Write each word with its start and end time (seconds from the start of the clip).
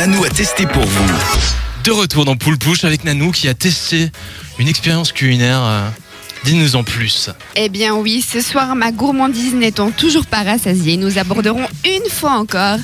Nanou 0.00 0.24
a 0.24 0.30
testé 0.30 0.64
pour 0.64 0.82
vous. 0.82 1.12
De 1.84 1.90
retour 1.90 2.24
dans 2.24 2.34
Poule 2.34 2.56
Pouche 2.56 2.84
avec 2.84 3.04
Nanou 3.04 3.32
qui 3.32 3.48
a 3.48 3.54
testé 3.54 4.10
une 4.58 4.66
expérience 4.66 5.12
culinaire. 5.12 5.92
Dis-nous 6.44 6.74
en 6.74 6.82
plus. 6.82 7.30
Eh 7.54 7.68
bien 7.68 7.94
oui, 7.94 8.24
ce 8.26 8.40
soir, 8.40 8.74
ma 8.74 8.92
gourmandise 8.92 9.54
n'étant 9.54 9.90
toujours 9.90 10.24
pas 10.24 10.42
rassasiée, 10.42 10.96
nous 10.96 11.18
aborderons 11.18 11.66
une 11.84 12.10
fois 12.10 12.32
encore 12.32 12.78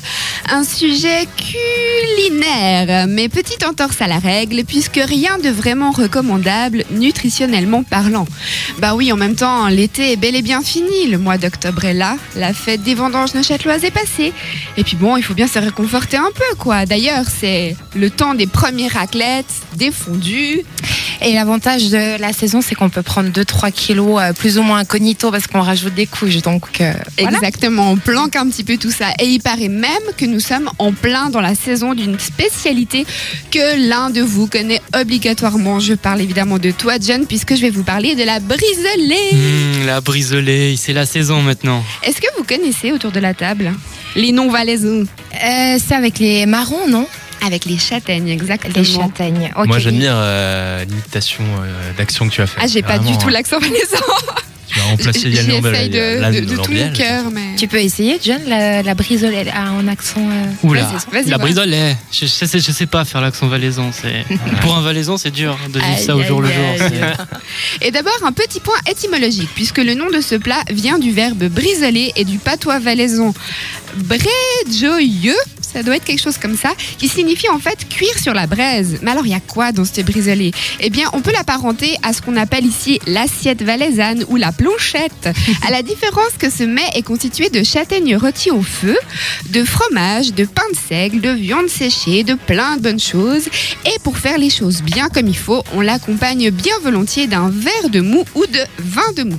un 0.49 0.63
sujet 0.63 1.27
culinaire, 1.35 3.07
mais 3.07 3.29
petite 3.29 3.65
entorse 3.65 4.01
à 4.01 4.07
la 4.07 4.19
règle, 4.19 4.63
puisque 4.63 4.99
rien 5.03 5.39
de 5.39 5.49
vraiment 5.49 5.91
recommandable 5.91 6.85
nutritionnellement 6.91 7.83
parlant. 7.83 8.27
Bah 8.77 8.93
oui, 8.93 9.11
en 9.11 9.17
même 9.17 9.35
temps, 9.35 9.67
l'été 9.67 10.11
est 10.11 10.17
bel 10.17 10.35
et 10.35 10.43
bien 10.43 10.61
fini, 10.61 11.07
le 11.07 11.17
mois 11.17 11.37
d'octobre 11.37 11.83
est 11.85 11.95
là, 11.95 12.15
la 12.35 12.53
fête 12.53 12.83
des 12.83 12.93
vendanges 12.93 13.33
neuchâteloises 13.33 13.83
est 13.83 13.91
passée, 13.91 14.33
et 14.77 14.83
puis 14.83 14.95
bon, 14.95 15.17
il 15.17 15.23
faut 15.23 15.33
bien 15.33 15.47
se 15.47 15.59
réconforter 15.59 16.17
un 16.17 16.31
peu, 16.33 16.55
quoi. 16.59 16.85
D'ailleurs, 16.85 17.25
c'est 17.27 17.75
le 17.95 18.09
temps 18.11 18.35
des 18.35 18.47
premières 18.47 18.93
raclettes, 18.93 19.45
des 19.75 19.91
fondus, 19.91 20.63
Et 21.21 21.33
l'avantage 21.33 21.89
de 21.89 22.19
la 22.21 22.31
saison, 22.31 22.61
c'est 22.61 22.75
qu'on 22.75 22.89
peut 22.89 23.01
prendre 23.01 23.31
2-3 23.47 23.71
kilos 23.71 24.19
euh, 24.21 24.33
plus 24.33 24.57
ou 24.57 24.63
moins 24.63 24.79
incognito 24.79 25.31
parce 25.31 25.47
qu'on 25.47 25.61
rajoute 25.61 25.93
des 25.93 26.05
couches. 26.05 26.41
Donc, 26.41 26.81
euh, 26.81 26.93
voilà. 27.19 27.37
Exactement, 27.37 27.91
on 27.91 27.97
planque 27.97 28.35
un 28.35 28.47
petit 28.49 28.63
peu 28.63 28.77
tout 28.77 28.91
ça. 28.91 29.07
Et 29.19 29.25
il 29.25 29.39
paraît 29.39 29.67
même 29.69 29.91
que 30.17 30.25
nous 30.25 30.39
sommes 30.39 30.69
en 30.79 30.91
plein 30.91 31.29
dans 31.29 31.41
la 31.41 31.55
saison 31.55 31.93
d'une 31.93 32.19
spécialité 32.19 33.05
que 33.51 33.89
l'un 33.89 34.09
de 34.09 34.21
vous 34.21 34.47
connaît 34.47 34.81
obligatoirement. 34.95 35.79
Je 35.79 35.93
parle 35.93 36.21
évidemment 36.21 36.59
de 36.59 36.71
toi, 36.71 36.95
John, 36.99 37.25
puisque 37.25 37.55
je 37.55 37.61
vais 37.61 37.69
vous 37.69 37.83
parler 37.83 38.15
de 38.15 38.23
la 38.23 38.39
briselée. 38.39 39.33
Mmh, 39.33 39.85
la 39.85 40.01
briselée, 40.01 40.75
c'est 40.77 40.93
la 40.93 41.05
saison 41.05 41.41
maintenant. 41.41 41.83
Est-ce 42.03 42.21
que 42.21 42.27
vous 42.37 42.43
connaissez 42.43 42.91
autour 42.91 43.11
de 43.11 43.19
la 43.19 43.33
table 43.33 43.73
les 44.15 44.31
noms 44.31 44.49
valaisons 44.49 45.05
Euh, 45.35 45.77
c'est 45.85 45.93
avec 45.93 46.17
les 46.17 46.45
marrons, 46.47 46.87
non? 46.87 47.05
Avec 47.45 47.65
les 47.65 47.77
châtaignes, 47.77 48.29
exactement. 48.29 48.73
Les 48.75 48.83
châtaignes. 48.83 49.51
Ok. 49.55 49.67
Moi 49.67 49.79
j'admire 49.79 50.13
euh, 50.15 50.83
l'imitation 50.85 51.43
euh, 51.61 51.91
d'action 51.97 52.27
que 52.27 52.33
tu 52.33 52.41
as 52.41 52.47
fait. 52.47 52.59
Ah, 52.61 52.67
j'ai 52.67 52.81
pas 52.81 52.97
du 52.99 53.15
tout 53.17 53.27
hein. 53.27 53.31
l'accent 53.31 53.59
valaisan. 53.59 53.97
Tu 54.69 54.79
as 54.81 54.83
remplacé 54.83 55.31
J'y 55.31 55.37
Yann 55.37 55.47
Lambert, 55.47 55.73
essaye 55.75 55.89
de, 55.89 56.21
Yann 56.21 56.33
de- 56.33 56.39
de 56.41 56.55
tout 56.57 56.71
mon 56.71 56.91
cœur, 56.91 57.31
mais. 57.31 57.55
Tu 57.57 57.69
peux 57.69 57.77
essayer, 57.79 58.19
John, 58.23 58.41
la, 58.47 58.83
la 58.83 58.93
brisolée 58.95 59.45
ah, 59.55 59.71
en 59.71 59.87
accent. 59.87 60.19
euh, 60.19 60.67
Oula, 60.67 60.83
Vas-y, 60.83 61.13
vas-y, 61.13 61.29
la 61.29 61.37
voir. 61.37 61.47
briselée. 61.47 61.95
Je, 62.11 62.25
je 62.25 62.45
sais, 62.45 62.59
je 62.59 62.71
sais 62.71 62.85
pas 62.85 63.05
faire 63.05 63.21
l'accent 63.21 63.47
valaisan. 63.47 63.91
C'est 63.93 64.25
pour 64.61 64.75
un 64.75 64.81
valaisan, 64.81 65.17
c'est 65.17 65.31
dur 65.31 65.57
de 65.69 65.79
vivre 65.79 65.97
ça 65.99 66.15
au 66.17 66.19
Aïe, 66.19 66.27
jour 66.27 66.41
le 66.41 66.49
jour. 66.49 66.65
Et 67.81 67.91
d'abord, 67.91 68.11
un 68.25 68.33
petit 68.33 68.59
point 68.59 68.75
étymologique, 68.91 69.49
puisque 69.55 69.77
le 69.77 69.93
nom 69.93 70.09
de 70.09 70.19
ce 70.19 70.35
plat 70.35 70.61
vient 70.69 70.99
du 70.99 71.11
verbe 71.13 71.45
briseler 71.45 72.11
et 72.17 72.25
du 72.25 72.37
patois 72.37 72.79
valaisan 72.79 73.33
bréjoyeux, 73.95 75.35
ça 75.73 75.83
doit 75.83 75.97
être 75.97 76.05
quelque 76.05 76.21
chose 76.21 76.37
comme 76.37 76.57
ça, 76.57 76.69
qui 76.97 77.07
signifie 77.07 77.49
en 77.49 77.59
fait 77.59 77.87
cuire 77.89 78.17
sur 78.19 78.33
la 78.33 78.47
braise. 78.47 78.99
Mais 79.01 79.11
alors, 79.11 79.25
il 79.25 79.31
y 79.31 79.35
a 79.35 79.39
quoi 79.39 79.71
dans 79.71 79.85
ce 79.85 80.01
briselé 80.01 80.51
Eh 80.79 80.89
bien, 80.89 81.09
on 81.13 81.21
peut 81.21 81.31
l'apparenter 81.31 81.95
à 82.03 82.13
ce 82.13 82.21
qu'on 82.21 82.35
appelle 82.37 82.65
ici 82.65 82.99
l'assiette 83.07 83.61
valaisanne 83.61 84.25
ou 84.29 84.35
la 84.35 84.51
planchette, 84.51 85.29
à 85.67 85.71
la 85.71 85.83
différence 85.83 86.33
que 86.39 86.49
ce 86.49 86.63
mets 86.63 86.89
est 86.95 87.03
constitué 87.03 87.49
de 87.49 87.63
châtaignes 87.63 88.15
rôties 88.15 88.51
au 88.51 88.61
feu, 88.61 88.97
de 89.49 89.63
fromage, 89.63 90.33
de 90.33 90.45
pain 90.45 90.63
de 90.71 90.77
seigle, 90.77 91.21
de 91.21 91.31
viande 91.31 91.69
séchée, 91.69 92.23
de 92.23 92.35
plein 92.35 92.77
de 92.77 92.81
bonnes 92.81 92.99
choses. 92.99 93.47
Et 93.85 93.99
pour 94.03 94.17
faire 94.17 94.37
les 94.37 94.49
choses 94.49 94.81
bien 94.81 95.09
comme 95.09 95.27
il 95.27 95.37
faut, 95.37 95.63
on 95.73 95.81
l'accompagne 95.81 96.49
bien 96.49 96.77
volontiers 96.83 97.27
d'un 97.27 97.49
verre 97.49 97.89
de 97.89 98.01
mou 98.01 98.23
ou 98.35 98.45
de 98.45 98.59
vin 98.79 99.11
de 99.15 99.23
mou. 99.23 99.37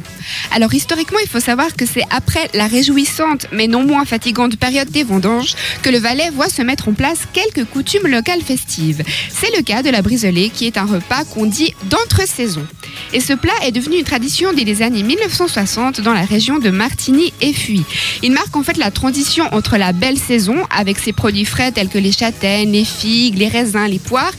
Alors 0.53 0.73
historiquement, 0.75 1.19
il 1.23 1.29
faut 1.29 1.41
savoir 1.41 1.75
que 1.75 1.87
c'est 1.87 2.05
après 2.11 2.49
la 2.55 2.67
réjouissante 2.67 3.47
mais 3.53 3.67
non 3.67 3.85
moins 3.85 4.05
fatigante 4.05 4.57
période 4.57 4.91
des 4.91 5.05
vendanges 5.05 5.55
que 5.83 5.91
le 5.91 5.99
Valais 5.99 6.31
voit 6.31 6.49
se 6.49 6.63
mettre 6.63 6.89
en 6.89 6.93
place 6.93 7.21
quelques 7.33 7.69
coutumes 7.69 8.07
locales 8.07 8.43
festives. 8.43 9.03
C'est 9.31 9.55
le 9.57 9.63
cas 9.63 9.83
de 9.83 9.91
la 9.91 10.03
briselée 10.03 10.51
qui 10.51 10.67
est 10.67 10.79
un 10.79 10.85
repas 10.85 11.25
qu'on 11.25 11.47
dit 11.47 11.75
d'entre-saison. 11.91 12.67
Et 13.13 13.21
ce 13.21 13.33
plat 13.33 13.53
est 13.65 13.73
devenu 13.73 13.97
une 13.97 14.05
tradition 14.05 14.53
dès 14.53 14.65
les 14.65 14.83
années 14.83 15.03
1960 15.03 16.01
dans 16.01 16.13
la 16.13 16.25
région 16.25 16.59
de 16.59 16.71
Martigny 16.71 17.33
et 17.41 17.53
Fuy. 17.53 17.85
Il 18.23 18.33
marque 18.33 18.57
en 18.57 18.63
fait 18.63 18.77
la 18.77 18.91
transition 18.91 19.45
entre 19.53 19.77
la 19.77 19.93
belle 19.93 20.19
saison 20.19 20.57
avec 20.71 20.99
ses 20.99 21.13
produits 21.13 21.45
frais 21.45 21.73
tels 21.73 21.89
que 21.89 21.99
les 21.99 22.13
châtaignes, 22.13 22.73
les 22.73 22.85
figues, 22.85 23.39
les 23.39 23.49
raisins, 23.49 23.87
les 23.89 23.99
poires 23.99 24.33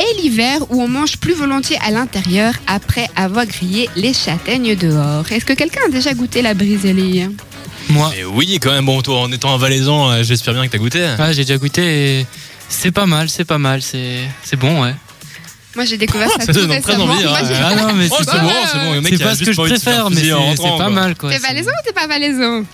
et 0.00 0.22
l'hiver 0.22 0.58
où 0.70 0.82
on 0.82 0.88
mange 0.88 1.18
plus 1.18 1.34
volontiers 1.34 1.78
à 1.86 1.90
l'intérieur 1.90 2.54
après 2.66 3.06
avoir 3.16 3.46
grillé 3.46 3.88
les 3.96 4.14
châtaignes 4.14 4.74
dehors. 4.74 5.30
Est-ce 5.30 5.44
que 5.44 5.52
quelqu'un 5.52 5.82
a 5.86 5.90
déjà 5.90 6.14
goûté 6.14 6.42
la 6.42 6.54
briselée 6.54 7.28
Moi, 7.90 8.10
Mais 8.16 8.24
oui, 8.24 8.58
quand 8.60 8.72
même, 8.72 8.86
bon, 8.86 9.02
toi 9.02 9.20
en 9.20 9.30
étant 9.32 9.52
un 9.54 9.58
valaisan, 9.58 10.10
euh, 10.10 10.22
j'espère 10.22 10.54
bien 10.54 10.66
que 10.66 10.72
t'as 10.72 10.78
goûté. 10.78 11.04
ah, 11.18 11.32
j'ai 11.32 11.44
déjà 11.44 11.58
goûté 11.58 12.20
et 12.20 12.26
c'est 12.68 12.92
pas 12.92 13.06
mal, 13.06 13.28
c'est 13.28 13.44
pas 13.44 13.58
mal, 13.58 13.82
c'est 13.82 14.18
c'est 14.42 14.56
bon, 14.56 14.82
ouais. 14.82 14.94
Moi 15.76 15.84
j'ai 15.84 15.96
découvert 15.98 16.28
ça, 16.30 16.40
Ça 16.46 16.52
tout 16.52 16.66
donne 16.66 16.80
très 16.80 16.92
récemment. 16.94 17.12
envie, 17.12 17.22
Moi, 17.24 17.38
hein. 17.38 17.44
j'ai- 17.46 17.54
Ah 17.62 17.74
non, 17.76 17.92
mais 17.94 18.08
Oh, 18.10 18.14
c'est 18.18 18.24
c'est 18.24 18.30
pas, 18.32 18.38
bon, 18.38 18.50
c'est 18.72 18.78
bon. 18.78 18.92
Le 18.94 19.00
mec, 19.02 19.12
c'est 19.12 19.18
il 19.18 19.22
a 19.22 19.26
pas 19.26 19.34
ce 19.34 19.38
juste 19.44 19.46
que 19.46 19.52
je 19.52 19.56
pas 19.56 19.62
envie 19.62 19.72
de 19.72 19.76
se 19.78 19.82
faire 19.84 20.04
préfère, 20.06 20.10
mais 20.10 20.32
en 20.32 20.38
c'est 20.38 20.48
rentrant, 20.48 20.64
c'est 20.64 20.70
pas 20.70 20.76
quoi. 20.76 20.90
mal 20.90 21.14
quoi. 21.16 21.30
T'es 21.30 21.38
C'est- 21.38 21.46
valaisan 21.46 21.70
ou 21.70 21.86
t'es 21.86 21.92
pas 21.92 22.06
valaisan? 22.06 22.64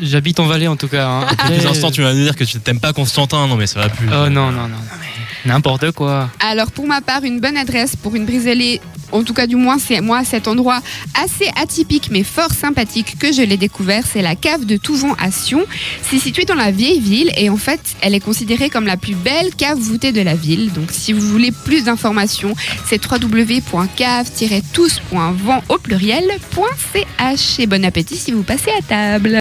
J'habite 0.00 0.38
en 0.38 0.46
Valais 0.46 0.68
en 0.68 0.76
tout 0.76 0.86
cas. 0.86 1.08
hein. 1.08 1.26
Quelques 1.28 1.40
Après- 1.40 1.66
instants, 1.66 1.90
tu 1.90 2.02
vas 2.02 2.14
nous 2.14 2.22
dire 2.22 2.36
que 2.36 2.44
tu 2.44 2.60
t'aimes 2.60 2.78
pas 2.78 2.92
Constantin. 2.92 3.48
Non, 3.48 3.56
mais 3.56 3.66
ça 3.66 3.80
va 3.80 3.88
plus. 3.88 4.06
Oh 4.08 4.28
non, 4.28 4.52
non, 4.52 4.52
non, 4.52 4.68
non, 4.68 4.76
mais 5.00 5.07
n'importe 5.44 5.90
quoi. 5.92 6.30
Alors 6.40 6.70
pour 6.70 6.86
ma 6.86 7.00
part, 7.00 7.24
une 7.24 7.40
bonne 7.40 7.56
adresse 7.56 7.96
pour 7.96 8.14
une 8.14 8.26
briselée, 8.26 8.80
en 9.12 9.22
tout 9.22 9.34
cas 9.34 9.46
du 9.46 9.54
moins 9.56 9.78
c'est 9.78 10.00
moi 10.00 10.24
cet 10.24 10.48
endroit 10.48 10.80
assez 11.14 11.50
atypique 11.60 12.08
mais 12.10 12.22
fort 12.22 12.52
sympathique 12.52 13.18
que 13.18 13.32
je 13.32 13.42
l'ai 13.42 13.56
découvert, 13.56 14.04
c'est 14.06 14.22
la 14.22 14.36
cave 14.36 14.66
de 14.66 14.76
Touvon 14.76 15.14
à 15.18 15.30
Sion. 15.30 15.64
C'est 16.02 16.18
situé 16.18 16.44
dans 16.44 16.54
la 16.54 16.70
vieille 16.70 17.00
ville 17.00 17.32
et 17.36 17.48
en 17.50 17.56
fait 17.56 17.80
elle 18.00 18.14
est 18.14 18.20
considérée 18.20 18.70
comme 18.70 18.86
la 18.86 18.96
plus 18.96 19.14
belle 19.14 19.54
cave 19.56 19.78
voûtée 19.78 20.12
de 20.12 20.20
la 20.20 20.34
ville. 20.34 20.72
Donc 20.72 20.90
si 20.90 21.12
vous 21.12 21.26
voulez 21.26 21.52
plus 21.52 21.84
d'informations, 21.84 22.54
c'est 22.86 23.00
www.cave-tous.vent 23.04 25.62
au 25.68 25.78
pluriel.ch 25.78 27.58
et 27.58 27.66
bon 27.66 27.84
appétit 27.84 28.16
si 28.16 28.32
vous 28.32 28.42
passez 28.42 28.70
à 28.78 28.82
table. 28.82 29.36